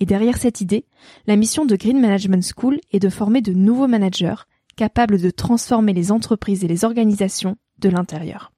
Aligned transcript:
et 0.00 0.06
derrière 0.06 0.38
cette 0.38 0.62
idée, 0.62 0.86
la 1.26 1.36
mission 1.36 1.66
de 1.66 1.76
Green 1.76 2.00
Management 2.00 2.42
School 2.56 2.80
est 2.90 2.98
de 2.98 3.10
former 3.10 3.42
de 3.42 3.52
nouveaux 3.52 3.86
managers 3.86 4.46
capables 4.76 5.20
de 5.20 5.30
transformer 5.30 5.92
les 5.92 6.10
entreprises 6.10 6.64
et 6.64 6.68
les 6.68 6.86
organisations 6.86 7.56
de 7.78 7.90
l'intérieur. 7.90 8.50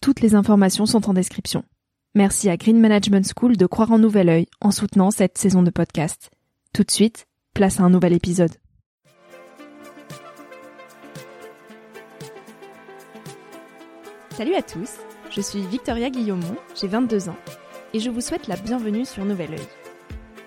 Toutes 0.00 0.20
les 0.20 0.34
informations 0.34 0.86
sont 0.86 1.08
en 1.08 1.14
description. 1.14 1.64
Merci 2.16 2.48
à 2.50 2.56
Green 2.56 2.80
Management 2.80 3.30
School 3.36 3.56
de 3.56 3.66
croire 3.66 3.92
en 3.92 3.98
nouvel 3.98 4.28
œil 4.28 4.46
en 4.60 4.72
soutenant 4.72 5.12
cette 5.12 5.38
saison 5.38 5.62
de 5.62 5.70
podcast. 5.70 6.30
Tout 6.74 6.82
de 6.82 6.90
suite, 6.90 7.26
place 7.54 7.78
à 7.78 7.84
un 7.84 7.90
nouvel 7.90 8.12
épisode. 8.12 8.52
Salut 14.30 14.54
à 14.54 14.62
tous, 14.62 14.90
je 15.30 15.40
suis 15.40 15.62
Victoria 15.62 16.10
Guillaumont, 16.10 16.56
j'ai 16.80 16.86
22 16.86 17.28
ans, 17.28 17.36
et 17.92 17.98
je 17.98 18.08
vous 18.08 18.20
souhaite 18.20 18.46
la 18.46 18.56
bienvenue 18.56 19.04
sur 19.04 19.24
Nouvel 19.24 19.50
Oeil. 19.50 19.77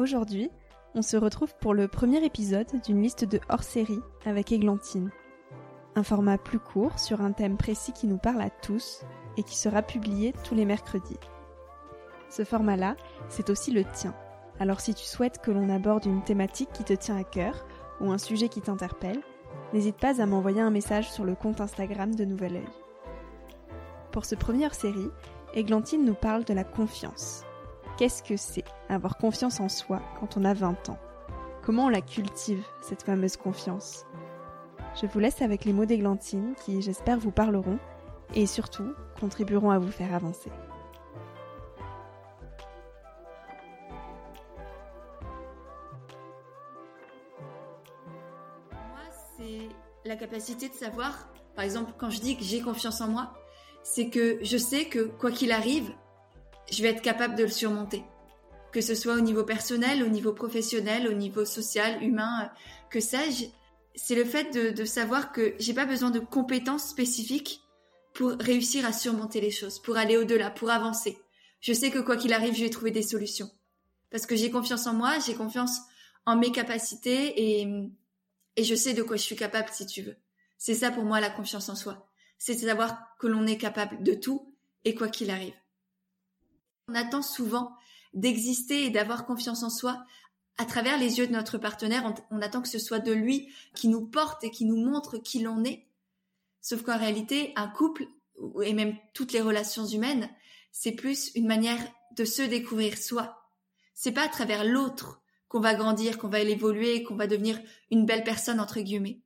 Aujourd'hui, 0.00 0.50
on 0.96 1.02
se 1.02 1.16
retrouve 1.16 1.54
pour 1.60 1.72
le 1.72 1.86
premier 1.86 2.24
épisode 2.24 2.66
d'une 2.84 3.00
liste 3.00 3.24
de 3.24 3.38
hors-série 3.48 4.00
avec 4.26 4.50
Églantine. 4.50 5.12
Un 5.94 6.02
format 6.02 6.36
plus 6.36 6.58
court 6.58 6.98
sur 6.98 7.20
un 7.20 7.30
thème 7.30 7.56
précis 7.56 7.92
qui 7.92 8.08
nous 8.08 8.18
parle 8.18 8.42
à 8.42 8.50
tous 8.50 9.04
et 9.36 9.44
qui 9.44 9.56
sera 9.56 9.82
publié 9.82 10.34
tous 10.42 10.56
les 10.56 10.64
mercredis. 10.64 11.20
Ce 12.28 12.42
format-là, 12.42 12.96
c'est 13.28 13.50
aussi 13.50 13.70
le 13.70 13.84
tien. 13.84 14.16
Alors 14.58 14.80
si 14.80 14.94
tu 14.94 15.04
souhaites 15.04 15.40
que 15.40 15.52
l'on 15.52 15.68
aborde 15.68 16.06
une 16.06 16.24
thématique 16.24 16.72
qui 16.72 16.82
te 16.82 16.92
tient 16.92 17.16
à 17.16 17.22
cœur 17.22 17.64
ou 18.00 18.10
un 18.10 18.18
sujet 18.18 18.48
qui 18.48 18.60
t'interpelle, 18.60 19.20
n'hésite 19.72 19.96
pas 19.96 20.20
à 20.20 20.26
m'envoyer 20.26 20.60
un 20.60 20.70
message 20.70 21.08
sur 21.12 21.24
le 21.24 21.36
compte 21.36 21.60
Instagram 21.60 22.12
de 22.16 22.24
Nouvel 22.24 22.56
Oeil. 22.56 22.68
Pour 24.10 24.24
ce 24.24 24.34
première 24.34 24.74
série, 24.74 25.10
Églantine 25.54 26.04
nous 26.04 26.14
parle 26.14 26.44
de 26.44 26.52
la 26.52 26.64
confiance. 26.64 27.44
Qu'est-ce 27.96 28.24
que 28.24 28.36
c'est 28.36 28.64
avoir 28.88 29.18
confiance 29.18 29.60
en 29.60 29.68
soi 29.68 30.02
quand 30.18 30.36
on 30.36 30.44
a 30.44 30.52
20 30.52 30.88
ans? 30.88 30.98
Comment 31.62 31.84
on 31.84 31.88
la 31.88 32.00
cultive, 32.00 32.64
cette 32.82 33.04
fameuse 33.04 33.36
confiance? 33.36 34.04
Je 35.00 35.06
vous 35.06 35.20
laisse 35.20 35.42
avec 35.42 35.64
les 35.64 35.72
mots 35.72 35.84
d'Églantine 35.84 36.56
qui, 36.64 36.82
j'espère, 36.82 37.20
vous 37.20 37.30
parleront 37.30 37.78
et 38.34 38.46
surtout 38.46 38.94
contribueront 39.20 39.70
à 39.70 39.78
vous 39.78 39.92
faire 39.92 40.12
avancer. 40.12 40.50
Moi, 48.72 49.04
c'est 49.36 49.68
la 50.04 50.16
capacité 50.16 50.68
de 50.68 50.74
savoir, 50.74 51.28
par 51.54 51.64
exemple, 51.64 51.92
quand 51.96 52.10
je 52.10 52.18
dis 52.18 52.36
que 52.36 52.42
j'ai 52.42 52.60
confiance 52.60 53.00
en 53.00 53.06
moi, 53.06 53.34
c'est 53.84 54.10
que 54.10 54.38
je 54.42 54.56
sais 54.56 54.86
que 54.86 55.04
quoi 55.04 55.30
qu'il 55.30 55.52
arrive, 55.52 55.94
je 56.70 56.82
vais 56.82 56.88
être 56.88 57.02
capable 57.02 57.36
de 57.36 57.44
le 57.44 57.50
surmonter. 57.50 58.04
Que 58.72 58.80
ce 58.80 58.94
soit 58.94 59.14
au 59.14 59.20
niveau 59.20 59.44
personnel, 59.44 60.02
au 60.02 60.08
niveau 60.08 60.32
professionnel, 60.32 61.08
au 61.08 61.12
niveau 61.12 61.44
social, 61.44 62.02
humain, 62.02 62.44
euh, 62.44 62.48
que 62.90 63.00
sais-je. 63.00 63.46
C'est 63.94 64.16
le 64.16 64.24
fait 64.24 64.52
de, 64.52 64.70
de 64.70 64.84
savoir 64.84 65.32
que 65.32 65.54
j'ai 65.58 65.74
pas 65.74 65.86
besoin 65.86 66.10
de 66.10 66.18
compétences 66.18 66.88
spécifiques 66.88 67.62
pour 68.12 68.32
réussir 68.32 68.84
à 68.84 68.92
surmonter 68.92 69.40
les 69.40 69.50
choses, 69.50 69.80
pour 69.80 69.96
aller 69.96 70.16
au-delà, 70.16 70.50
pour 70.50 70.70
avancer. 70.70 71.18
Je 71.60 71.72
sais 71.72 71.90
que 71.90 71.98
quoi 71.98 72.16
qu'il 72.16 72.32
arrive, 72.32 72.54
je 72.54 72.64
vais 72.64 72.70
trouver 72.70 72.90
des 72.90 73.02
solutions. 73.02 73.50
Parce 74.10 74.26
que 74.26 74.36
j'ai 74.36 74.50
confiance 74.50 74.86
en 74.86 74.94
moi, 74.94 75.18
j'ai 75.24 75.34
confiance 75.34 75.80
en 76.26 76.36
mes 76.36 76.52
capacités 76.52 77.60
et, 77.60 77.68
et 78.56 78.64
je 78.64 78.74
sais 78.74 78.94
de 78.94 79.02
quoi 79.02 79.16
je 79.16 79.22
suis 79.22 79.36
capable 79.36 79.68
si 79.72 79.86
tu 79.86 80.02
veux. 80.02 80.16
C'est 80.58 80.74
ça 80.74 80.90
pour 80.90 81.04
moi 81.04 81.20
la 81.20 81.30
confiance 81.30 81.68
en 81.68 81.74
soi. 81.74 82.08
C'est 82.38 82.54
de 82.54 82.60
savoir 82.60 83.16
que 83.18 83.26
l'on 83.26 83.46
est 83.46 83.58
capable 83.58 84.02
de 84.02 84.14
tout 84.14 84.54
et 84.84 84.94
quoi 84.94 85.08
qu'il 85.08 85.30
arrive. 85.30 85.54
On 86.88 86.94
attend 86.94 87.22
souvent 87.22 87.76
d'exister 88.12 88.84
et 88.84 88.90
d'avoir 88.90 89.26
confiance 89.26 89.62
en 89.62 89.70
soi 89.70 90.04
à 90.56 90.64
travers 90.64 90.98
les 90.98 91.18
yeux 91.18 91.26
de 91.26 91.32
notre 91.32 91.58
partenaire. 91.58 92.14
On, 92.30 92.40
attend 92.40 92.62
que 92.62 92.68
ce 92.68 92.78
soit 92.78 93.00
de 93.00 93.12
lui 93.12 93.52
qui 93.74 93.88
nous 93.88 94.06
porte 94.06 94.44
et 94.44 94.50
qui 94.50 94.64
nous 94.64 94.76
montre 94.76 95.18
qui 95.18 95.40
l'on 95.40 95.64
est. 95.64 95.86
Sauf 96.60 96.82
qu'en 96.82 96.98
réalité, 96.98 97.52
un 97.56 97.68
couple 97.68 98.06
et 98.62 98.72
même 98.72 98.96
toutes 99.12 99.32
les 99.32 99.40
relations 99.40 99.86
humaines, 99.86 100.28
c'est 100.72 100.92
plus 100.92 101.30
une 101.34 101.46
manière 101.46 101.80
de 102.16 102.24
se 102.24 102.42
découvrir 102.42 102.98
soi. 102.98 103.48
C'est 103.94 104.12
pas 104.12 104.24
à 104.24 104.28
travers 104.28 104.64
l'autre 104.64 105.20
qu'on 105.48 105.60
va 105.60 105.74
grandir, 105.74 106.18
qu'on 106.18 106.28
va 106.28 106.40
évoluer, 106.40 107.02
qu'on 107.02 107.16
va 107.16 107.26
devenir 107.26 107.60
une 107.90 108.06
belle 108.06 108.24
personne 108.24 108.60
entre 108.60 108.80
guillemets. 108.80 109.20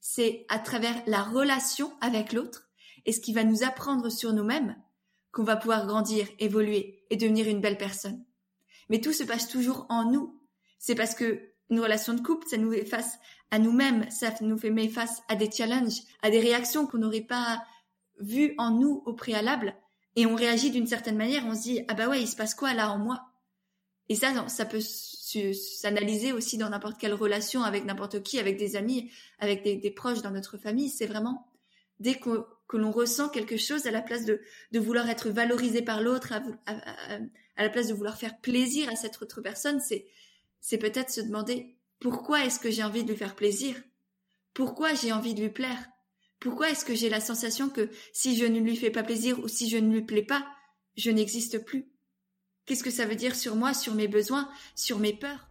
C'est 0.00 0.46
à 0.48 0.58
travers 0.58 1.02
la 1.06 1.22
relation 1.22 1.92
avec 2.00 2.32
l'autre 2.32 2.68
et 3.04 3.12
ce 3.12 3.20
qui 3.20 3.32
va 3.32 3.44
nous 3.44 3.62
apprendre 3.62 4.10
sur 4.10 4.32
nous-mêmes 4.32 4.76
qu'on 5.36 5.44
va 5.44 5.56
pouvoir 5.56 5.86
grandir, 5.86 6.26
évoluer 6.38 7.04
et 7.10 7.16
devenir 7.16 7.46
une 7.46 7.60
belle 7.60 7.76
personne. 7.76 8.24
Mais 8.88 9.02
tout 9.02 9.12
se 9.12 9.22
passe 9.22 9.48
toujours 9.48 9.84
en 9.90 10.10
nous. 10.10 10.40
C'est 10.78 10.94
parce 10.94 11.14
que 11.14 11.52
une 11.68 11.78
relation 11.78 12.14
de 12.14 12.22
couple, 12.22 12.46
ça 12.48 12.56
nous 12.56 12.72
fait 12.72 12.86
face 12.86 13.18
à 13.50 13.58
nous-mêmes, 13.58 14.10
ça 14.10 14.32
nous 14.40 14.56
fait 14.56 14.88
face 14.88 15.20
à 15.28 15.36
des 15.36 15.50
challenges, 15.50 16.00
à 16.22 16.30
des 16.30 16.40
réactions 16.40 16.86
qu'on 16.86 16.96
n'aurait 16.96 17.20
pas 17.20 17.62
vues 18.18 18.54
en 18.56 18.70
nous 18.70 19.02
au 19.04 19.12
préalable, 19.12 19.76
et 20.14 20.24
on 20.24 20.34
réagit 20.34 20.70
d'une 20.70 20.86
certaine 20.86 21.18
manière, 21.18 21.44
on 21.44 21.54
se 21.54 21.62
dit 21.64 21.82
ah 21.88 21.92
bah 21.92 22.08
ouais 22.08 22.22
il 22.22 22.28
se 22.28 22.36
passe 22.36 22.54
quoi 22.54 22.72
là 22.72 22.90
en 22.90 22.98
moi? 22.98 23.26
Et 24.08 24.14
ça, 24.14 24.48
ça 24.48 24.64
peut 24.64 24.80
s'analyser 24.80 26.32
aussi 26.32 26.56
dans 26.56 26.70
n'importe 26.70 26.96
quelle 26.98 27.12
relation 27.12 27.62
avec 27.62 27.84
n'importe 27.84 28.22
qui, 28.22 28.38
avec 28.38 28.56
des 28.56 28.76
amis, 28.76 29.10
avec 29.38 29.64
des, 29.64 29.76
des 29.76 29.90
proches 29.90 30.22
dans 30.22 30.30
notre 30.30 30.56
famille. 30.56 30.88
C'est 30.88 31.06
vraiment 31.06 31.50
dès 31.98 32.14
que, 32.14 32.46
que 32.68 32.76
l'on 32.76 32.90
ressent 32.90 33.28
quelque 33.28 33.56
chose 33.56 33.86
à 33.86 33.90
la 33.90 34.02
place 34.02 34.24
de, 34.24 34.40
vouloir 34.74 35.08
être 35.08 35.30
valorisé 35.30 35.82
par 35.82 36.00
l'autre, 36.00 36.32
à, 36.66 37.18
la 37.62 37.68
place 37.70 37.88
de 37.88 37.94
vouloir 37.94 38.18
faire 38.18 38.40
plaisir 38.40 38.88
à 38.88 38.96
cette 38.96 39.20
autre 39.22 39.40
personne, 39.40 39.80
c'est, 39.80 40.06
c'est 40.60 40.78
peut-être 40.78 41.10
se 41.10 41.20
demander 41.20 41.76
pourquoi 42.00 42.44
est-ce 42.44 42.58
que 42.58 42.70
j'ai 42.70 42.82
envie 42.82 43.04
de 43.04 43.10
lui 43.10 43.16
faire 43.16 43.36
plaisir? 43.36 43.76
Pourquoi 44.52 44.94
j'ai 44.94 45.12
envie 45.12 45.34
de 45.34 45.40
lui 45.40 45.50
plaire? 45.50 45.86
Pourquoi 46.40 46.70
est-ce 46.70 46.84
que 46.84 46.94
j'ai 46.94 47.08
la 47.08 47.20
sensation 47.20 47.68
que 47.68 47.88
si 48.12 48.36
je 48.36 48.44
ne 48.44 48.60
lui 48.60 48.76
fais 48.76 48.90
pas 48.90 49.02
plaisir 49.02 49.38
ou 49.38 49.48
si 49.48 49.70
je 49.70 49.78
ne 49.78 49.92
lui 49.92 50.02
plais 50.02 50.24
pas, 50.24 50.46
je 50.96 51.10
n'existe 51.10 51.64
plus? 51.64 51.90
Qu'est-ce 52.66 52.84
que 52.84 52.90
ça 52.90 53.06
veut 53.06 53.14
dire 53.14 53.36
sur 53.36 53.54
moi, 53.54 53.72
sur 53.72 53.94
mes 53.94 54.08
besoins, 54.08 54.50
sur 54.74 54.98
mes 54.98 55.14
peurs? 55.14 55.48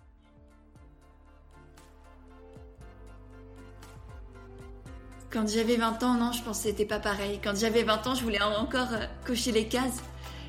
Quand 5.35 5.49
j'avais 5.49 5.75
20 5.75 6.01
ans, 6.03 6.13
non, 6.13 6.31
je 6.31 6.41
pensais 6.41 6.71
que 6.71 6.77
c'était 6.77 6.85
pas 6.85 6.99
pareil. 6.99 7.41
Quand 7.43 7.57
j'avais 7.57 7.83
20 7.83 8.07
ans, 8.07 8.15
je 8.15 8.23
voulais 8.23 8.41
encore 8.41 8.93
euh, 8.93 9.05
cocher 9.25 9.51
les 9.51 9.67
cases. 9.67 10.01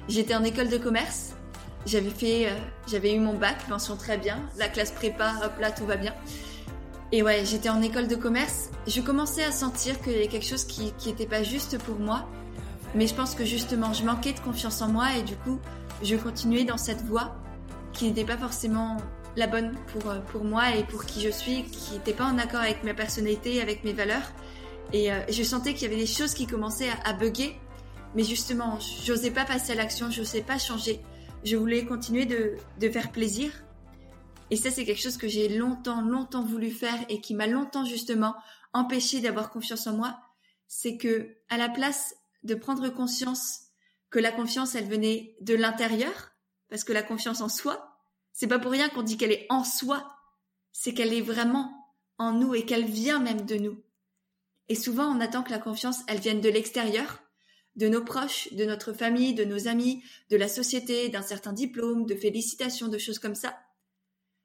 J'étais 0.09 0.37
en 0.37 0.44
école 0.44 0.69
de 0.69 0.79
commerce. 0.79 1.33
J'avais 1.87 2.11
fait, 2.11 2.47
euh, 2.47 2.55
j'avais 2.87 3.12
eu 3.12 3.19
mon 3.19 3.35
bac, 3.35 3.69
mention 3.69 3.97
très 3.97 4.17
bien. 4.17 4.38
La 4.56 4.69
classe 4.69 4.93
prépa, 4.93 5.33
hop 5.44 5.55
là, 5.59 5.73
tout 5.73 5.87
va 5.87 5.97
bien. 5.97 6.15
Et 7.11 7.25
ouais, 7.25 7.44
j'étais 7.44 7.69
en 7.69 7.83
école 7.83 8.06
de 8.06 8.15
commerce. 8.15 8.71
Je 8.87 9.00
commençais 9.00 9.43
à 9.43 9.50
sentir 9.50 10.00
qu'il 10.00 10.12
y 10.12 10.15
avait 10.15 10.29
quelque 10.29 10.47
chose 10.47 10.62
qui, 10.62 10.93
qui 10.99 11.11
était 11.11 11.27
pas 11.27 11.43
juste 11.43 11.79
pour 11.79 11.99
moi. 11.99 12.29
Mais 12.94 13.09
je 13.09 13.15
pense 13.17 13.35
que 13.35 13.44
justement, 13.44 13.93
je 13.93 14.05
manquais 14.05 14.35
de 14.35 14.41
confiance 14.41 14.83
en 14.83 14.88
moi 14.88 15.17
et 15.19 15.23
du 15.25 15.35
coup, 15.35 15.59
je 16.05 16.15
continuais 16.15 16.62
dans 16.62 16.79
cette 16.79 17.03
voie 17.03 17.35
qui 17.93 18.05
n'était 18.05 18.25
pas 18.25 18.38
forcément 18.38 18.99
la 19.35 19.49
bonne 19.49 19.75
pour, 19.88 20.09
euh, 20.12 20.21
pour 20.31 20.44
moi 20.44 20.77
et 20.77 20.85
pour 20.85 21.06
qui 21.06 21.23
je 21.23 21.31
suis, 21.31 21.65
qui 21.65 21.94
n'était 21.94 22.12
pas 22.12 22.27
en 22.27 22.38
accord 22.38 22.61
avec 22.61 22.85
ma 22.85 22.94
personnalité, 22.94 23.61
avec 23.61 23.83
mes 23.83 23.93
valeurs. 23.93 24.31
Et 24.93 25.12
euh, 25.12 25.21
je 25.29 25.43
sentais 25.43 25.75
qu'il 25.75 25.83
y 25.83 25.87
avait 25.87 26.00
des 26.00 26.06
choses 26.06 26.35
qui 26.35 26.47
commençaient 26.47 26.91
à, 26.91 27.11
à 27.11 27.12
bugger. 27.12 27.59
Mais 28.15 28.25
justement, 28.25 28.79
j'osais 29.05 29.31
pas 29.31 29.44
passer 29.44 29.73
à 29.73 29.75
l'action, 29.75 30.11
je 30.11 30.21
n'osais 30.21 30.43
pas 30.43 30.59
changer. 30.59 31.00
Je 31.44 31.56
voulais 31.56 31.85
continuer 31.85 32.25
de, 32.25 32.56
de 32.81 32.88
faire 32.88 33.12
plaisir. 33.12 33.50
Et 34.50 34.56
ça, 34.56 34.71
c'est 34.71 34.85
quelque 34.85 35.03
chose 35.03 35.17
que 35.17 35.29
j'ai 35.29 35.49
longtemps, 35.49 36.03
longtemps 36.03 36.44
voulu 36.44 36.71
faire 36.71 36.99
et 37.09 37.21
qui 37.21 37.35
m'a 37.35 37.47
longtemps 37.47 37.85
justement 37.85 38.35
empêché 38.73 39.21
d'avoir 39.21 39.50
confiance 39.50 39.87
en 39.87 39.97
moi. 39.97 40.19
C'est 40.69 40.97
que, 40.97 41.37
à 41.49 41.56
la 41.56 41.69
place 41.69 42.15
de 42.43 42.55
prendre 42.55 42.88
conscience 42.88 43.67
que 44.11 44.19
la 44.19 44.33
confiance, 44.33 44.75
elle 44.75 44.88
venait 44.88 45.37
de 45.41 45.55
l'intérieur, 45.55 46.31
parce 46.69 46.85
que 46.85 46.93
la 46.93 47.03
confiance 47.03 47.41
en 47.41 47.49
soi, 47.49 47.99
c'est 48.33 48.47
pas 48.47 48.59
pour 48.59 48.71
rien 48.71 48.88
qu'on 48.88 49.03
dit 49.03 49.17
qu'elle 49.17 49.33
est 49.33 49.47
en 49.50 49.65
soi, 49.65 50.12
c'est 50.73 50.94
qu'elle 50.94 51.12
est 51.12 51.23
vraiment 51.23 51.73
en 52.19 52.33
nous 52.33 52.55
et 52.55 52.65
qu'elle 52.65 52.85
vient 52.85 53.19
même 53.19 53.43
de 53.47 53.56
nous. 53.56 53.83
Et 54.68 54.74
souvent, 54.74 55.06
on 55.06 55.20
attend 55.20 55.42
que 55.42 55.50
la 55.50 55.58
confiance, 55.58 56.00
elle 56.08 56.20
vienne 56.20 56.40
de 56.40 56.48
l'extérieur, 56.48 57.22
de 57.76 57.88
nos 57.88 58.02
proches, 58.02 58.52
de 58.52 58.64
notre 58.64 58.92
famille, 58.92 59.34
de 59.34 59.44
nos 59.44 59.68
amis, 59.68 60.02
de 60.30 60.36
la 60.36 60.48
société, 60.48 61.08
d'un 61.08 61.22
certain 61.22 61.52
diplôme, 61.52 62.06
de 62.06 62.14
félicitations, 62.14 62.88
de 62.88 62.98
choses 62.98 63.18
comme 63.18 63.34
ça. 63.34 63.56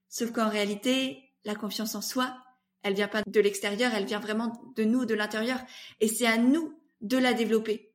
Sauf 0.10 0.32
qu'en 0.32 0.50
réalité, 0.50 1.24
la 1.46 1.56
confiance 1.56 1.96
en 1.96 2.02
soi, 2.02 2.36
elle 2.84 2.94
vient 2.94 3.08
pas 3.08 3.24
de 3.26 3.40
l'extérieur, 3.40 3.94
elle 3.94 4.06
vient 4.06 4.20
vraiment 4.20 4.62
de 4.76 4.84
nous, 4.84 5.06
de 5.06 5.14
l'intérieur. 5.14 5.60
Et 6.02 6.08
c'est 6.08 6.28
à 6.28 6.38
nous 6.38 6.78
de 7.00 7.18
la 7.18 7.34
développer. 7.34 7.94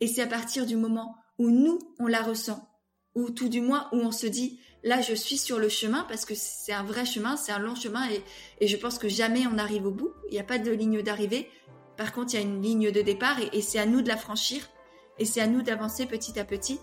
Et 0.00 0.08
c'est 0.08 0.22
à 0.22 0.26
partir 0.26 0.66
du 0.66 0.76
moment 0.76 1.16
où 1.38 1.50
nous, 1.50 1.78
on 1.98 2.06
la 2.06 2.22
ressent, 2.22 2.68
ou 3.14 3.30
tout 3.30 3.48
du 3.48 3.60
moins 3.60 3.88
où 3.92 3.96
on 3.96 4.12
se 4.12 4.26
dit, 4.26 4.60
là, 4.84 5.00
je 5.00 5.14
suis 5.14 5.38
sur 5.38 5.58
le 5.58 5.68
chemin, 5.68 6.04
parce 6.08 6.24
que 6.24 6.34
c'est 6.34 6.72
un 6.72 6.82
vrai 6.82 7.04
chemin, 7.04 7.36
c'est 7.36 7.52
un 7.52 7.58
long 7.58 7.74
chemin, 7.74 8.08
et, 8.60 8.66
je 8.66 8.76
pense 8.76 8.98
que 8.98 9.08
jamais 9.08 9.46
on 9.52 9.58
arrive 9.58 9.86
au 9.86 9.90
bout. 9.90 10.12
Il 10.28 10.32
n'y 10.32 10.40
a 10.40 10.44
pas 10.44 10.58
de 10.58 10.70
ligne 10.70 11.02
d'arrivée. 11.02 11.50
Par 11.96 12.12
contre, 12.12 12.34
il 12.34 12.36
y 12.36 12.40
a 12.40 12.46
une 12.46 12.62
ligne 12.62 12.90
de 12.90 13.02
départ, 13.02 13.38
et, 13.52 13.60
c'est 13.60 13.78
à 13.78 13.86
nous 13.86 14.02
de 14.02 14.08
la 14.08 14.16
franchir, 14.16 14.68
et 15.18 15.24
c'est 15.24 15.40
à 15.40 15.46
nous 15.46 15.62
d'avancer 15.62 16.06
petit 16.06 16.38
à 16.38 16.44
petit. 16.44 16.80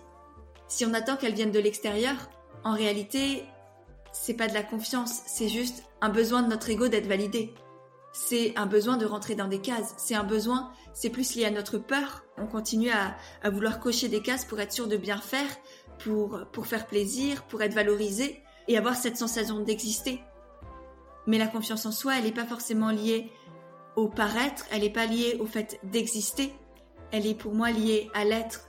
Si 0.67 0.85
on 0.85 0.93
attend 0.93 1.17
qu'elle 1.17 1.35
vienne 1.35 1.51
de 1.51 1.59
l'extérieur, 1.59 2.15
en 2.63 2.73
réalité, 2.73 3.43
c'est 4.11 4.35
pas 4.35 4.47
de 4.47 4.53
la 4.53 4.63
confiance, 4.63 5.21
c'est 5.27 5.49
juste 5.49 5.83
un 6.01 6.09
besoin 6.09 6.41
de 6.41 6.49
notre 6.49 6.69
ego 6.69 6.87
d'être 6.87 7.07
validé 7.07 7.53
c'est 8.13 8.55
un 8.57 8.67
besoin 8.67 8.95
de 8.95 9.05
rentrer 9.05 9.35
dans 9.35 9.47
des 9.47 9.59
cases. 9.59 9.95
C'est 9.97 10.15
un 10.15 10.23
besoin, 10.23 10.71
c'est 10.93 11.09
plus 11.09 11.35
lié 11.35 11.45
à 11.45 11.51
notre 11.51 11.79
peur. 11.79 12.23
On 12.37 12.45
continue 12.45 12.91
à, 12.91 13.17
vouloir 13.49 13.79
cocher 13.79 14.07
des 14.07 14.21
cases 14.21 14.45
pour 14.45 14.59
être 14.59 14.71
sûr 14.71 14.87
de 14.87 14.97
bien 14.97 15.17
faire, 15.17 15.49
pour, 15.99 16.45
pour 16.51 16.67
faire 16.67 16.87
plaisir, 16.87 17.43
pour 17.43 17.61
être 17.61 17.73
valorisé 17.73 18.41
et 18.67 18.77
avoir 18.77 18.95
cette 18.95 19.17
sensation 19.17 19.59
d'exister. 19.59 20.21
Mais 21.27 21.37
la 21.37 21.47
confiance 21.47 21.85
en 21.85 21.91
soi, 21.91 22.17
elle 22.17 22.25
n'est 22.25 22.31
pas 22.31 22.45
forcément 22.45 22.89
liée 22.89 23.31
au 23.95 24.07
paraître, 24.07 24.65
elle 24.71 24.81
n'est 24.81 24.89
pas 24.89 25.05
liée 25.05 25.37
au 25.39 25.45
fait 25.45 25.79
d'exister. 25.83 26.53
Elle 27.11 27.27
est 27.27 27.35
pour 27.35 27.53
moi 27.53 27.71
liée 27.71 28.09
à 28.13 28.25
l'être. 28.25 28.67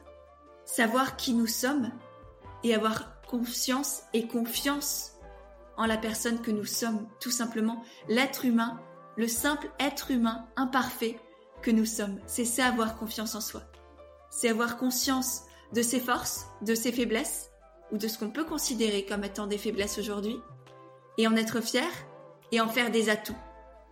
Savoir 0.65 1.17
qui 1.17 1.33
nous 1.35 1.47
sommes 1.47 1.91
et 2.63 2.75
avoir 2.75 3.23
confiance 3.27 4.03
et 4.13 4.27
confiance 4.27 5.13
en 5.77 5.87
la 5.87 5.97
personne 5.97 6.41
que 6.41 6.51
nous 6.51 6.65
sommes, 6.65 7.07
tout 7.21 7.31
simplement. 7.31 7.83
L'être 8.09 8.45
humain 8.45 8.81
le 9.17 9.29
simple 9.29 9.71
être 9.79 10.11
humain 10.11 10.47
imparfait 10.57 11.21
que 11.63 11.71
nous 11.71 11.85
sommes. 11.85 12.19
C'est 12.27 12.45
ça 12.45 12.67
avoir 12.67 12.97
confiance 12.97 13.35
en 13.35 13.41
soi. 13.41 13.63
C'est 14.31 14.49
avoir 14.49 14.77
conscience 14.77 15.43
de 15.73 15.83
ses 15.83 16.01
forces, 16.01 16.47
de 16.63 16.75
ses 16.75 16.93
faiblesses, 16.93 17.51
ou 17.93 17.99
de 17.99 18.09
ce 18.09 18.19
qu'on 18.19 18.31
peut 18.31 18.45
considérer 18.45 19.05
comme 19.05 19.25
étant 19.25 19.47
des 19.47 19.59
faiblesses 19.59 19.99
aujourd'hui, 19.99 20.37
et 21.19 21.27
en 21.27 21.37
être 21.37 21.61
fier 21.61 21.89
et 22.53 22.61
en 22.61 22.69
faire 22.69 22.91
des 22.91 23.09
atouts. 23.09 23.37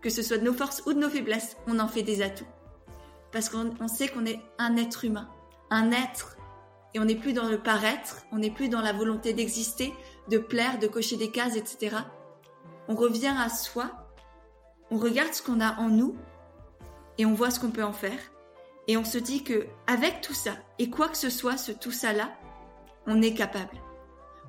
Que 0.02 0.10
ce 0.10 0.22
soit 0.22 0.38
de 0.38 0.44
nos 0.44 0.52
forces 0.52 0.82
ou 0.86 0.92
de 0.92 0.98
nos 0.98 1.10
faiblesses, 1.10 1.56
on 1.66 1.78
en 1.78 1.88
fait 1.88 2.02
des 2.02 2.22
atouts. 2.22 2.46
Parce 3.30 3.48
qu'on 3.48 3.88
sait 3.88 4.08
qu'on 4.08 4.26
est 4.26 4.40
un 4.58 4.76
être 4.76 5.04
humain, 5.04 5.28
un 5.70 5.92
être, 5.92 6.36
et 6.94 7.00
on 7.00 7.04
n'est 7.04 7.16
plus 7.16 7.32
dans 7.32 7.48
le 7.48 7.58
paraître, 7.58 8.22
on 8.32 8.38
n'est 8.38 8.50
plus 8.50 8.68
dans 8.68 8.82
la 8.82 8.92
volonté 8.92 9.32
d'exister, 9.32 9.92
de 10.28 10.38
plaire, 10.38 10.78
de 10.78 10.86
cocher 10.86 11.16
des 11.16 11.30
cases, 11.30 11.56
etc. 11.56 11.96
On 12.88 12.94
revient 12.94 13.34
à 13.38 13.48
soi 13.48 14.02
on 14.92 14.98
regarde 14.98 15.32
ce 15.32 15.40
qu'on 15.40 15.60
a 15.60 15.78
en 15.78 15.88
nous 15.88 16.14
et 17.16 17.24
on 17.24 17.32
voit 17.32 17.50
ce 17.50 17.58
qu'on 17.58 17.70
peut 17.70 17.82
en 17.82 17.94
faire. 17.94 18.18
Et 18.88 18.96
on 18.96 19.04
se 19.04 19.18
dit 19.18 19.44
que 19.44 19.66
avec 19.86 20.20
tout 20.20 20.34
ça, 20.34 20.56
et 20.78 20.90
quoi 20.90 21.08
que 21.08 21.16
ce 21.16 21.30
soit, 21.30 21.56
ce 21.56 21.72
tout 21.72 21.92
ça 21.92 22.12
là, 22.12 22.32
on 23.06 23.22
est 23.22 23.34
capable. 23.34 23.80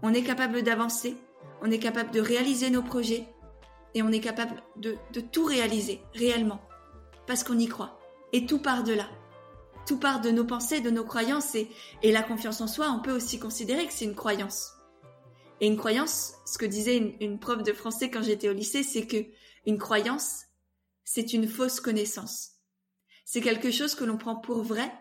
On 0.02 0.14
est 0.14 0.24
capable 0.24 0.64
d'avancer, 0.64 1.16
on 1.62 1.72
est 1.72 1.80
capable 1.80 2.12
de 2.12 2.20
réaliser 2.20 2.70
nos 2.70 2.82
projets, 2.82 3.28
et 3.94 4.02
on 4.02 4.12
est 4.12 4.20
capable 4.20 4.64
de, 4.76 4.98
tout 5.32 5.46
réaliser, 5.46 6.02
réellement, 6.16 6.62
parce 7.28 7.44
qu'on 7.44 7.60
y 7.60 7.68
croit. 7.68 8.00
Et 8.32 8.46
tout 8.46 8.60
part 8.60 8.84
de 8.84 8.94
là. 8.94 9.08
Tout 9.86 10.00
part 10.00 10.22
de 10.22 10.32
nos 10.32 10.46
pensées, 10.46 10.82
de 10.82 10.90
nos 10.90 11.04
croyances, 11.04 11.56
et, 11.56 11.70
et 12.02 12.12
la 12.12 12.24
confiance 12.24 12.62
en 12.62 12.68
soi, 12.68 12.90
on 12.90 13.02
peut 13.02 13.12
aussi 13.12 13.38
considérer 13.38 13.86
que 13.86 13.94
c'est 13.94 14.06
une 14.06 14.16
croyance. 14.16 14.74
Et 15.62 15.68
une 15.68 15.78
croyance, 15.78 16.34
ce 16.46 16.58
que 16.58 16.66
disait 16.66 16.98
une, 16.98 17.14
une 17.20 17.40
prof 17.40 17.62
de 17.62 17.74
français 17.74 18.10
quand 18.10 18.24
j'étais 18.24 18.50
au 18.50 18.54
lycée, 18.54 18.84
c'est 18.84 19.06
que 19.06 19.26
une 19.66 19.78
croyance, 19.78 20.46
c'est 21.04 21.34
une 21.34 21.48
fausse 21.48 21.80
connaissance. 21.80 22.53
C'est 23.34 23.42
quelque 23.42 23.72
chose 23.72 23.96
que 23.96 24.04
l'on 24.04 24.20
prend 24.20 24.36
pour 24.36 24.62
vrai 24.62 24.94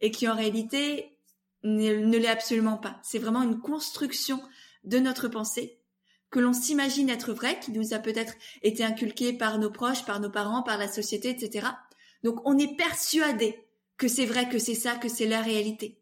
et 0.00 0.10
qui 0.10 0.26
en 0.26 0.34
réalité 0.34 1.18
ne, 1.62 1.92
l'est 2.16 2.26
absolument 2.26 2.78
pas. 2.78 2.98
C'est 3.02 3.18
vraiment 3.18 3.42
une 3.42 3.60
construction 3.60 4.42
de 4.84 4.98
notre 4.98 5.28
pensée 5.28 5.78
que 6.30 6.38
l'on 6.38 6.54
s'imagine 6.54 7.10
être 7.10 7.34
vrai, 7.34 7.60
qui 7.60 7.72
nous 7.72 7.92
a 7.92 7.98
peut-être 7.98 8.32
été 8.62 8.82
inculqué 8.82 9.34
par 9.34 9.58
nos 9.58 9.70
proches, 9.70 10.06
par 10.06 10.20
nos 10.20 10.30
parents, 10.30 10.62
par 10.62 10.78
la 10.78 10.88
société, 10.88 11.28
etc. 11.28 11.66
Donc 12.22 12.40
on 12.46 12.56
est 12.56 12.78
persuadé 12.78 13.68
que 13.98 14.08
c'est 14.08 14.24
vrai, 14.24 14.48
que 14.48 14.58
c'est 14.58 14.74
ça, 14.74 14.94
que 14.94 15.10
c'est 15.10 15.26
la 15.26 15.42
réalité. 15.42 16.00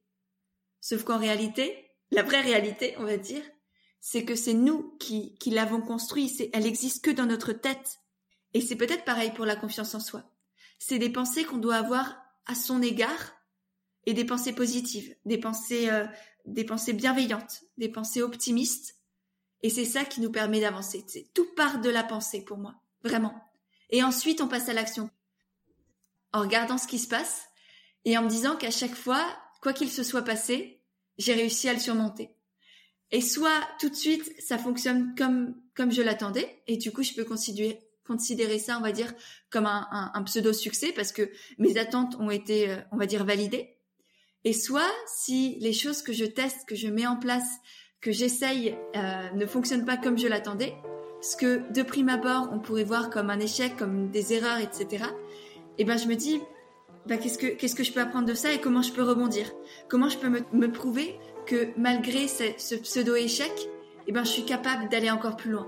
Sauf 0.80 1.02
qu'en 1.02 1.18
réalité, 1.18 1.90
la 2.12 2.22
vraie 2.22 2.42
réalité, 2.42 2.94
on 2.98 3.04
va 3.04 3.16
dire, 3.16 3.42
c'est 3.98 4.24
que 4.24 4.36
c'est 4.36 4.54
nous 4.54 4.96
qui, 5.00 5.34
qui 5.38 5.50
l'avons 5.50 5.80
construit, 5.80 6.32
elle 6.52 6.66
existe 6.66 7.04
que 7.04 7.10
dans 7.10 7.26
notre 7.26 7.52
tête. 7.52 7.98
Et 8.52 8.60
c'est 8.60 8.76
peut-être 8.76 9.04
pareil 9.04 9.32
pour 9.32 9.44
la 9.44 9.56
confiance 9.56 9.96
en 9.96 10.00
soi. 10.00 10.30
C'est 10.86 10.98
des 10.98 11.08
pensées 11.08 11.44
qu'on 11.44 11.56
doit 11.56 11.76
avoir 11.76 12.14
à 12.44 12.54
son 12.54 12.82
égard 12.82 13.32
et 14.04 14.12
des 14.12 14.26
pensées 14.26 14.52
positives, 14.52 15.16
des 15.24 15.38
pensées, 15.38 15.88
euh, 15.88 16.04
des 16.44 16.64
pensées 16.64 16.92
bienveillantes, 16.92 17.62
des 17.78 17.88
pensées 17.88 18.20
optimistes. 18.20 18.98
Et 19.62 19.70
c'est 19.70 19.86
ça 19.86 20.04
qui 20.04 20.20
nous 20.20 20.30
permet 20.30 20.60
d'avancer. 20.60 21.06
Tout 21.32 21.46
part 21.56 21.80
de 21.80 21.88
la 21.88 22.04
pensée 22.04 22.44
pour 22.44 22.58
moi, 22.58 22.74
vraiment. 23.02 23.34
Et 23.88 24.02
ensuite, 24.04 24.42
on 24.42 24.46
passe 24.46 24.68
à 24.68 24.74
l'action. 24.74 25.08
En 26.34 26.42
regardant 26.42 26.76
ce 26.76 26.86
qui 26.86 26.98
se 26.98 27.08
passe 27.08 27.46
et 28.04 28.18
en 28.18 28.22
me 28.22 28.28
disant 28.28 28.54
qu'à 28.54 28.70
chaque 28.70 28.94
fois, 28.94 29.24
quoi 29.62 29.72
qu'il 29.72 29.90
se 29.90 30.02
soit 30.02 30.20
passé, 30.20 30.82
j'ai 31.16 31.32
réussi 31.32 31.66
à 31.66 31.72
le 31.72 31.80
surmonter. 31.80 32.28
Et 33.10 33.22
soit 33.22 33.66
tout 33.80 33.88
de 33.88 33.94
suite, 33.94 34.34
ça 34.38 34.58
fonctionne 34.58 35.14
comme 35.16 35.54
comme 35.74 35.92
je 35.92 36.02
l'attendais, 36.02 36.62
et 36.66 36.76
du 36.76 36.92
coup, 36.92 37.02
je 37.02 37.14
peux 37.14 37.24
considérer 37.24 37.80
considérer 38.06 38.58
ça, 38.58 38.76
on 38.78 38.82
va 38.82 38.92
dire, 38.92 39.12
comme 39.50 39.66
un, 39.66 40.10
un, 40.14 40.22
pseudo 40.24 40.52
succès 40.52 40.92
parce 40.94 41.12
que 41.12 41.30
mes 41.58 41.78
attentes 41.78 42.16
ont 42.20 42.30
été, 42.30 42.70
euh, 42.70 42.76
on 42.92 42.96
va 42.96 43.06
dire, 43.06 43.24
validées. 43.24 43.76
Et 44.44 44.52
soit 44.52 44.90
si 45.06 45.56
les 45.60 45.72
choses 45.72 46.02
que 46.02 46.12
je 46.12 46.24
teste, 46.24 46.68
que 46.68 46.74
je 46.74 46.88
mets 46.88 47.06
en 47.06 47.16
place, 47.16 47.48
que 48.00 48.12
j'essaye, 48.12 48.76
euh, 48.96 49.30
ne 49.30 49.46
fonctionnent 49.46 49.86
pas 49.86 49.96
comme 49.96 50.18
je 50.18 50.28
l'attendais, 50.28 50.74
ce 51.22 51.36
que 51.36 51.72
de 51.72 51.82
prime 51.82 52.10
abord 52.10 52.50
on 52.52 52.58
pourrait 52.58 52.84
voir 52.84 53.08
comme 53.08 53.30
un 53.30 53.40
échec, 53.40 53.76
comme 53.76 54.10
des 54.10 54.34
erreurs, 54.34 54.58
etc. 54.58 55.06
Et 55.78 55.82
eh 55.82 55.84
ben 55.84 55.96
je 55.96 56.06
me 56.06 56.14
dis, 56.14 56.40
bah, 57.06 57.16
qu'est-ce 57.16 57.38
que 57.38 57.46
qu'est-ce 57.46 57.74
que 57.74 57.82
je 57.82 57.92
peux 57.92 58.00
apprendre 58.00 58.28
de 58.28 58.34
ça 58.34 58.52
et 58.52 58.60
comment 58.60 58.82
je 58.82 58.92
peux 58.92 59.02
rebondir? 59.02 59.50
Comment 59.88 60.10
je 60.10 60.18
peux 60.18 60.28
me, 60.28 60.40
me 60.52 60.70
prouver 60.70 61.18
que 61.46 61.68
malgré 61.76 62.28
ce, 62.28 62.74
pseudo-échec, 62.76 63.52
eh 64.06 64.12
ben, 64.12 64.24
je 64.24 64.30
suis 64.30 64.44
capable 64.44 64.88
d'aller 64.88 65.10
encore 65.10 65.36
plus 65.36 65.50
loin? 65.50 65.66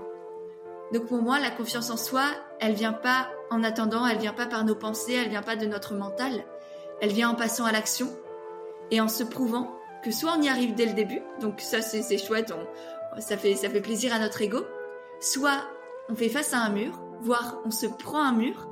Donc 0.93 1.07
pour 1.07 1.21
moi, 1.21 1.39
la 1.39 1.51
confiance 1.51 1.89
en 1.89 1.97
soi, 1.97 2.23
elle 2.59 2.73
vient 2.73 2.93
pas 2.93 3.29
en 3.49 3.63
attendant, 3.63 4.05
elle 4.05 4.17
vient 4.17 4.33
pas 4.33 4.45
par 4.45 4.63
nos 4.63 4.75
pensées, 4.75 5.13
elle 5.13 5.29
vient 5.29 5.41
pas 5.41 5.55
de 5.55 5.65
notre 5.65 5.93
mental, 5.93 6.45
elle 7.01 7.11
vient 7.11 7.29
en 7.29 7.35
passant 7.35 7.65
à 7.65 7.71
l'action 7.71 8.09
et 8.91 9.01
en 9.01 9.07
se 9.07 9.23
prouvant 9.23 9.73
que 10.03 10.11
soit 10.11 10.35
on 10.37 10.41
y 10.41 10.49
arrive 10.49 10.75
dès 10.75 10.85
le 10.85 10.93
début, 10.93 11.21
donc 11.41 11.59
ça 11.59 11.81
c'est 11.81 12.17
chouette, 12.17 12.53
ça, 13.19 13.37
fait, 13.37 13.55
ça 13.55 13.69
fait 13.69 13.81
plaisir 13.81 14.13
à 14.13 14.19
notre 14.19 14.41
ego, 14.41 14.59
soit 15.19 15.63
on 16.09 16.15
fait 16.15 16.29
face 16.29 16.53
à 16.53 16.59
un 16.59 16.69
mur, 16.69 17.01
voire 17.21 17.59
on 17.65 17.71
se 17.71 17.87
prend 17.87 18.23
un 18.23 18.33
mur, 18.33 18.69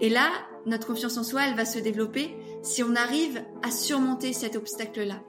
et 0.00 0.08
là, 0.08 0.28
notre 0.66 0.86
confiance 0.86 1.16
en 1.16 1.24
soi, 1.24 1.42
elle 1.46 1.56
va 1.56 1.64
se 1.64 1.78
développer 1.78 2.36
si 2.62 2.82
on 2.82 2.94
arrive 2.94 3.42
à 3.62 3.70
surmonter 3.70 4.32
cet 4.32 4.56
obstacle-là 4.56 5.20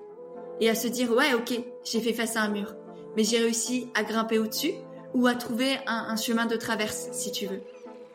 et 0.60 0.70
à 0.70 0.76
se 0.76 0.88
dire 0.88 1.12
ouais 1.12 1.34
ok 1.34 1.60
j'ai 1.84 2.02
fait 2.02 2.14
face 2.14 2.36
à 2.36 2.42
un 2.42 2.50
mur 2.50 2.76
mais 3.16 3.24
j'ai 3.24 3.38
réussi 3.38 3.90
à 3.94 4.04
grimper 4.04 4.40
au-dessus 4.40 4.74
ou 5.14 5.28
à 5.28 5.36
trouver 5.36 5.80
un, 5.88 6.16
chemin 6.16 6.46
de 6.46 6.56
traverse 6.56 7.10
si 7.12 7.32
tu 7.32 7.48
veux. 7.48 7.62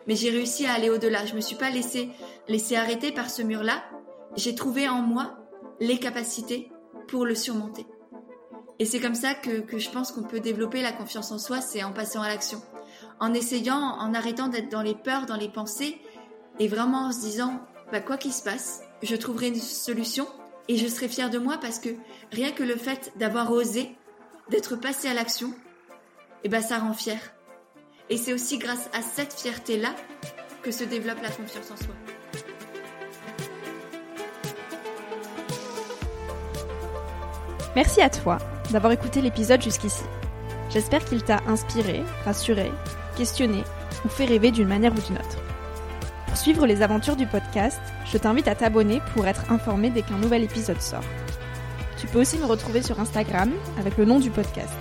Mais 0.06 0.16
j'ai 0.16 0.30
réussi 0.30 0.66
à 0.66 0.74
aller 0.74 0.90
au-delà. 0.90 1.24
Je 1.26 1.34
me 1.34 1.40
suis 1.40 1.56
pas 1.56 1.70
laissé 1.70 2.10
laisser 2.48 2.76
arrêter 2.76 3.12
par 3.12 3.30
ce 3.30 3.42
mur-là. 3.42 3.82
J'ai 4.36 4.54
trouvé 4.54 4.88
en 4.88 5.00
moi 5.00 5.36
les 5.80 5.98
capacités 5.98 6.70
pour 7.08 7.24
le 7.24 7.34
surmonter. 7.34 7.86
Et 8.78 8.84
c'est 8.84 9.00
comme 9.00 9.14
ça 9.14 9.34
que, 9.34 9.60
que 9.60 9.78
je 9.78 9.90
pense 9.90 10.12
qu'on 10.12 10.24
peut 10.24 10.40
développer 10.40 10.82
la 10.82 10.92
confiance 10.92 11.30
en 11.30 11.38
soi 11.38 11.60
c'est 11.60 11.82
en 11.82 11.92
passant 11.92 12.22
à 12.22 12.28
l'action. 12.28 12.62
En 13.20 13.32
essayant 13.32 13.78
en 13.78 14.14
arrêtant 14.14 14.48
d'être 14.48 14.70
dans 14.70 14.82
les 14.82 14.94
peurs 14.94 15.26
dans 15.26 15.36
les 15.36 15.48
pensées 15.48 15.98
et 16.58 16.68
vraiment 16.68 17.06
en 17.06 17.12
se 17.12 17.20
disant 17.20 17.60
bah, 17.92 18.00
quoi 18.00 18.16
qu'il 18.16 18.32
se 18.32 18.42
passe 18.42 18.82
je 19.04 19.16
trouverai 19.16 19.48
une 19.48 19.60
solution 19.60 20.26
et 20.68 20.76
je 20.76 20.86
serai 20.86 21.08
fière 21.08 21.30
de 21.30 21.38
moi 21.38 21.58
parce 21.60 21.78
que 21.78 21.90
rien 22.32 22.52
que 22.52 22.62
le 22.62 22.76
fait 22.76 23.12
d'avoir 23.16 23.52
osé, 23.52 23.94
d'être 24.50 24.76
passé 24.76 25.08
à 25.08 25.14
l'action, 25.14 25.52
eh 26.44 26.48
ben 26.48 26.62
ça 26.62 26.78
rend 26.78 26.92
fier. 26.92 27.18
Et 28.10 28.18
c'est 28.18 28.34
aussi 28.34 28.58
grâce 28.58 28.90
à 28.92 29.00
cette 29.00 29.32
fierté-là 29.32 29.94
que 30.62 30.70
se 30.70 30.84
développe 30.84 31.22
la 31.22 31.30
confiance 31.30 31.70
en 31.70 31.76
soi. 31.76 31.94
Merci 37.74 38.02
à 38.02 38.10
toi 38.10 38.38
d'avoir 38.70 38.92
écouté 38.92 39.20
l'épisode 39.20 39.62
jusqu'ici. 39.62 40.04
J'espère 40.70 41.04
qu'il 41.04 41.22
t'a 41.22 41.40
inspiré, 41.46 42.02
rassuré, 42.24 42.70
questionné 43.16 43.62
ou 44.04 44.08
fait 44.08 44.26
rêver 44.26 44.50
d'une 44.50 44.68
manière 44.68 44.92
ou 44.92 45.00
d'une 45.00 45.16
autre. 45.16 45.38
Pour 46.26 46.36
suivre 46.36 46.66
les 46.66 46.82
aventures 46.82 47.16
du 47.16 47.26
podcast, 47.26 47.80
je 48.06 48.18
t'invite 48.18 48.48
à 48.48 48.54
t'abonner 48.54 49.00
pour 49.14 49.26
être 49.26 49.50
informé 49.50 49.90
dès 49.90 50.02
qu'un 50.02 50.18
nouvel 50.18 50.44
épisode 50.44 50.80
sort. 50.80 51.04
Tu 51.98 52.06
peux 52.06 52.20
aussi 52.20 52.38
me 52.38 52.44
retrouver 52.44 52.82
sur 52.82 53.00
Instagram 53.00 53.50
avec 53.78 53.96
le 53.96 54.04
nom 54.04 54.18
du 54.18 54.30
podcast. 54.30 54.74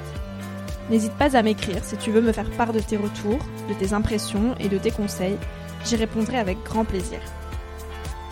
N'hésite 0.90 1.14
pas 1.14 1.38
à 1.38 1.42
m'écrire 1.42 1.84
si 1.84 1.98
tu 1.98 2.12
veux 2.12 2.22
me 2.22 2.32
faire 2.32 2.50
part 2.52 2.74
de 2.74 2.80
tes 2.80 2.98
retours, 2.98 3.40
de 3.70 3.74
tes 3.74 3.94
impressions 3.94 4.56
et 4.60 4.68
de 4.68 4.78
tes 4.78 4.92
conseils. 4.92 5.38
J'y 5.86 5.96
répondrai 5.96 6.38
avec 6.38 6.62
grand 6.64 6.86
plaisir. 6.86 7.20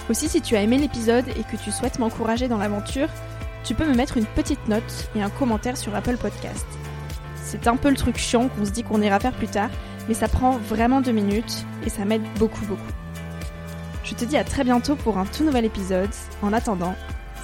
Aussi, 0.10 0.27
si 0.27 0.41
tu 0.41 0.55
as 0.55 0.62
aimé 0.62 0.77
l'épisode 0.77 1.27
et 1.29 1.43
que 1.43 1.62
tu 1.62 1.72
souhaites 1.72 2.00
m'encourager 2.00 2.48
dans 2.48 2.58
l'aventure, 2.58 3.08
tu 3.63 3.75
peux 3.75 3.86
me 3.86 3.96
mettre 3.96 4.17
une 4.17 4.25
petite 4.25 4.67
note 4.67 5.10
et 5.15 5.22
un 5.22 5.29
commentaire 5.29 5.77
sur 5.77 5.96
Apple 5.96 6.17
Podcast. 6.17 6.65
C'est 7.36 7.67
un 7.67 7.77
peu 7.77 7.89
le 7.89 7.96
truc 7.96 8.17
chiant 8.17 8.48
qu'on 8.50 8.65
se 8.65 8.72
dit 8.72 8.84
qu'on 8.84 9.01
ira 9.01 9.20
faire 9.20 9.34
plus 9.34 9.48
tard, 9.48 9.70
mais 10.08 10.13
ça 10.13 10.27
prend 10.27 10.58
vraiment 10.58 11.01
deux 11.01 11.12
minutes 11.12 11.65
et 11.86 11.89
ça 11.89 12.05
m'aide 12.05 12.24
beaucoup 12.38 12.65
beaucoup. 12.65 12.81
Je 14.03 14.15
te 14.15 14.25
dis 14.25 14.38
à 14.38 14.43
très 14.43 14.63
bientôt 14.63 14.96
pour 14.96 15.17
un 15.17 15.25
tout 15.25 15.43
nouvel 15.43 15.65
épisode. 15.65 16.10
En 16.41 16.53
attendant, 16.53 16.96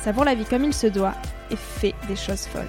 savoure 0.03 0.25
la 0.25 0.35
vie 0.35 0.45
comme 0.45 0.65
il 0.65 0.73
se 0.73 0.87
doit 0.87 1.13
et 1.51 1.55
fais 1.55 1.93
des 2.07 2.15
choses 2.15 2.45
folles. 2.47 2.65